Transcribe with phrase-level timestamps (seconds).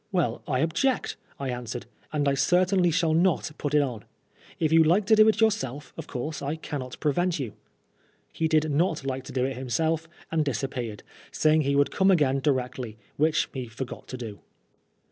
[0.11, 4.03] "Well, I object," I answered, ^'and I certainly shall not put it on.
[4.59, 7.53] If you like to do it yourself of course I cannot prevent you."
[8.33, 12.39] He did not like to do it himself and disappeared, saying he would come again
[12.39, 14.39] directly, which he forgot to do.